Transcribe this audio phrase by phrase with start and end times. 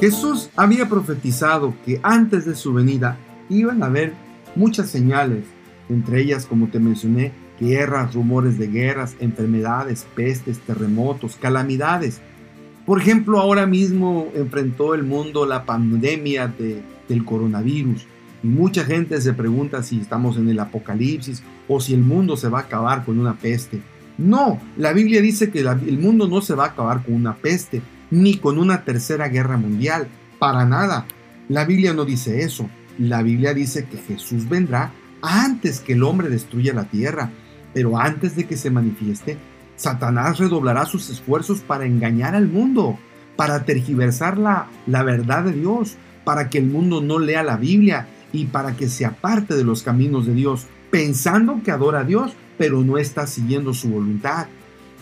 [0.00, 3.16] Jesús había profetizado que antes de su venida
[3.48, 4.12] iban a haber
[4.54, 5.44] muchas señales,
[5.88, 12.20] entre ellas, como te mencioné, guerras, rumores de guerras, enfermedades, pestes, terremotos, calamidades.
[12.84, 16.52] Por ejemplo, ahora mismo enfrentó el mundo la pandemia
[17.08, 18.06] del coronavirus.
[18.42, 22.50] Y mucha gente se pregunta si estamos en el apocalipsis o si el mundo se
[22.50, 23.80] va a acabar con una peste.
[24.18, 27.80] No, la Biblia dice que el mundo no se va a acabar con una peste,
[28.16, 30.08] ni con una tercera guerra mundial.
[30.38, 31.06] Para nada.
[31.48, 32.68] La Biblia no dice eso.
[32.98, 37.30] La Biblia dice que Jesús vendrá antes que el hombre destruya la tierra.
[37.74, 39.36] Pero antes de que se manifieste,
[39.76, 42.98] Satanás redoblará sus esfuerzos para engañar al mundo,
[43.36, 48.08] para tergiversar la, la verdad de Dios, para que el mundo no lea la Biblia
[48.32, 52.32] y para que se aparte de los caminos de Dios, pensando que adora a Dios,
[52.56, 54.46] pero no está siguiendo su voluntad.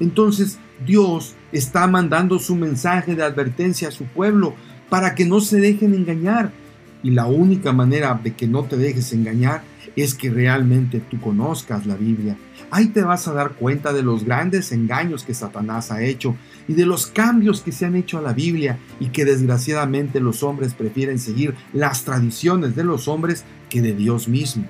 [0.00, 4.54] Entonces Dios está mandando su mensaje de advertencia a su pueblo
[4.88, 6.50] para que no se dejen engañar.
[7.02, 9.62] Y la única manera de que no te dejes engañar
[9.96, 12.36] es que realmente tú conozcas la Biblia.
[12.70, 16.36] Ahí te vas a dar cuenta de los grandes engaños que Satanás ha hecho
[16.68, 20.42] y de los cambios que se han hecho a la Biblia y que desgraciadamente los
[20.42, 24.64] hombres prefieren seguir las tradiciones de los hombres que de Dios mismo.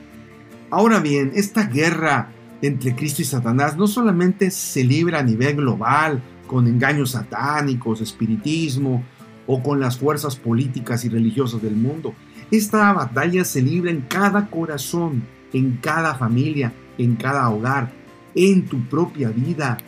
[0.70, 2.30] Ahora bien, esta guerra
[2.62, 6.22] entre Cristo y Satanás no solamente se libra a nivel global
[6.52, 9.02] con engaños satánicos, espiritismo
[9.46, 12.12] o con las fuerzas políticas y religiosas del mundo.
[12.50, 15.22] Esta batalla se libra en cada corazón,
[15.54, 17.90] en cada familia, en cada hogar,
[18.34, 19.78] en tu propia vida.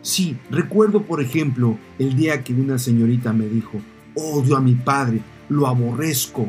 [0.00, 3.78] Sí, recuerdo por ejemplo el día que una señorita me dijo,
[4.14, 6.48] odio a mi padre, lo aborrezco.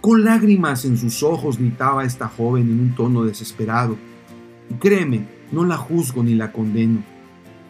[0.00, 3.98] Con lágrimas en sus ojos gritaba esta joven en un tono desesperado.
[4.70, 7.11] Y créeme, no la juzgo ni la condeno.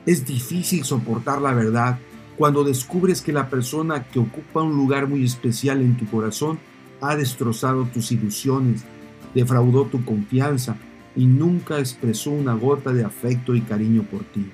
[0.07, 1.99] Es difícil soportar la verdad
[2.37, 6.59] cuando descubres que la persona que ocupa un lugar muy especial en tu corazón
[7.01, 8.85] ha destrozado tus ilusiones,
[9.35, 10.77] defraudó tu confianza
[11.15, 14.47] y nunca expresó una gota de afecto y cariño por ti.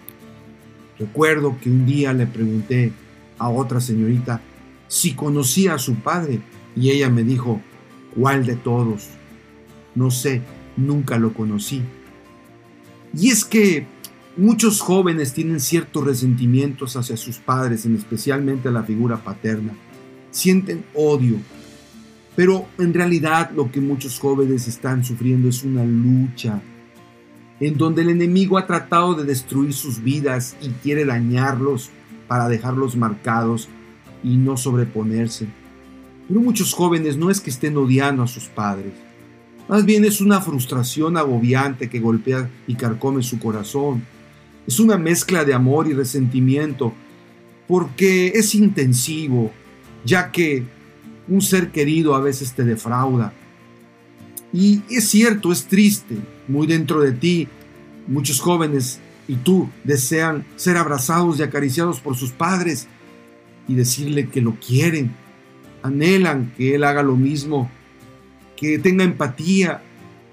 [0.98, 2.92] Recuerdo que un día le pregunté
[3.38, 4.40] a otra señorita
[4.88, 6.40] si conocía a su padre
[6.74, 7.60] y ella me dijo,
[8.14, 9.08] ¿cuál de todos?
[9.94, 10.42] No sé,
[10.76, 11.82] nunca lo conocí.
[13.14, 13.86] Y es que
[14.38, 19.74] muchos jóvenes tienen ciertos resentimientos hacia sus padres, en especialmente a la figura paterna.
[20.30, 21.36] Sienten odio.
[22.36, 26.62] Pero en realidad lo que muchos jóvenes están sufriendo es una lucha
[27.60, 31.90] en donde el enemigo ha tratado de destruir sus vidas y quiere dañarlos
[32.28, 33.68] para dejarlos marcados
[34.22, 35.48] y no sobreponerse.
[36.28, 38.92] Pero muchos jóvenes no es que estén odiando a sus padres,
[39.68, 44.02] más bien es una frustración agobiante que golpea y carcome su corazón.
[44.68, 46.92] Es una mezcla de amor y resentimiento,
[47.66, 49.50] porque es intensivo,
[50.04, 50.62] ya que
[51.26, 53.32] un ser querido a veces te defrauda.
[54.52, 56.16] Y es cierto, es triste,
[56.48, 57.48] muy dentro de ti,
[58.06, 62.88] muchos jóvenes y tú desean ser abrazados y acariciados por sus padres
[63.68, 65.14] y decirle que lo quieren,
[65.82, 67.70] anhelan que él haga lo mismo
[68.54, 69.82] que tenga empatía,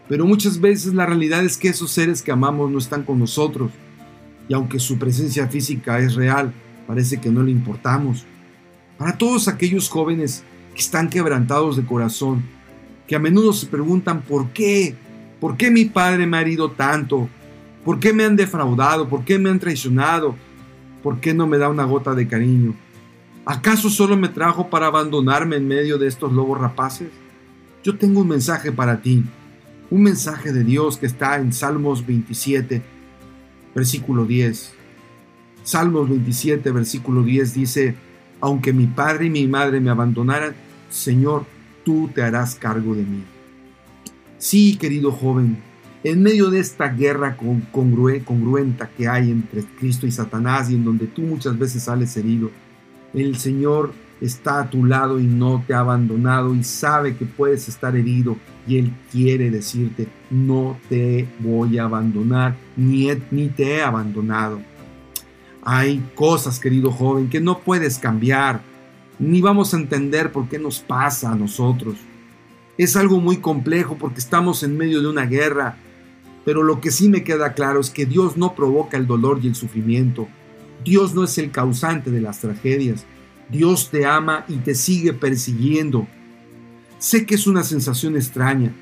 [0.09, 3.71] pero muchas veces la realidad es que esos seres que amamos no están con nosotros
[4.47, 6.53] y aunque su presencia física es real,
[6.87, 8.25] parece que no le importamos.
[8.97, 12.43] Para todos aquellos jóvenes que están quebrantados de corazón,
[13.07, 14.95] que a menudo se preguntan por qué,
[15.39, 17.29] por qué mi padre me ha herido tanto,
[17.83, 20.35] por qué me han defraudado, por qué me han traicionado,
[21.03, 22.75] por qué no me da una gota de cariño.
[23.45, 27.09] ¿Acaso solo me trajo para abandonarme en medio de estos lobos rapaces?
[27.83, 29.23] Yo tengo un mensaje para ti,
[29.91, 32.81] un mensaje de Dios que está en Salmos 27,
[33.75, 34.73] versículo 10.
[35.63, 37.95] Salmos 27, versículo 10 dice,
[38.39, 40.55] aunque mi padre y mi madre me abandonaran,
[40.89, 41.45] Señor,
[41.83, 43.23] tú te harás cargo de mí.
[44.37, 45.57] Sí, querido joven,
[46.03, 51.07] en medio de esta guerra congruenta que hay entre Cristo y Satanás y en donde
[51.07, 52.51] tú muchas veces sales herido,
[53.13, 57.67] el Señor está a tu lado y no te ha abandonado y sabe que puedes
[57.67, 63.81] estar herido y Él quiere decirte, no te voy a abandonar ni, ni te he
[63.81, 64.59] abandonado.
[65.63, 68.61] Hay cosas, querido joven, que no puedes cambiar,
[69.17, 71.95] ni vamos a entender por qué nos pasa a nosotros.
[72.77, 75.77] Es algo muy complejo porque estamos en medio de una guerra,
[76.43, 79.47] pero lo que sí me queda claro es que Dios no provoca el dolor y
[79.47, 80.27] el sufrimiento.
[80.83, 83.05] Dios no es el causante de las tragedias.
[83.49, 86.07] Dios te ama y te sigue persiguiendo.
[87.05, 88.73] Sé que es una sensación extraña.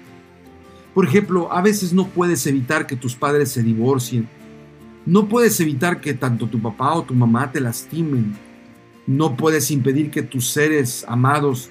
[0.93, 4.29] Por ejemplo, a veces no puedes evitar que tus padres se divorcien.
[5.05, 8.33] No puedes evitar que tanto tu papá o tu mamá te lastimen.
[9.07, 11.69] No puedes impedir que tus seres amados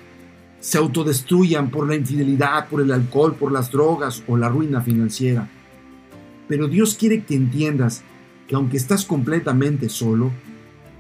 [0.61, 5.49] se autodestruyan por la infidelidad, por el alcohol, por las drogas o la ruina financiera.
[6.49, 8.03] Pero Dios quiere que entiendas
[8.47, 10.31] que aunque estás completamente solo,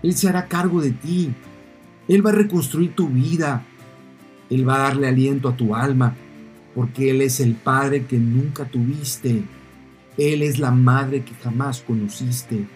[0.02, 1.34] Él se hará cargo de ti.
[2.08, 3.66] Él va a reconstruir tu vida.
[4.52, 6.14] Él va a darle aliento a tu alma,
[6.74, 9.42] porque Él es el Padre que nunca tuviste.
[10.18, 12.66] Él es la madre que jamás conociste.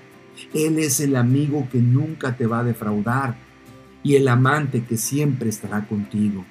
[0.55, 3.37] Él es el amigo que nunca te va a defraudar
[4.02, 6.46] y el amante que siempre estará contigo.